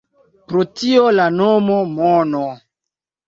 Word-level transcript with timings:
Pro 0.51 0.63
tio 0.79 1.03
la 1.17 1.27
nomo 1.35 1.77
“Mono”. 1.91 2.41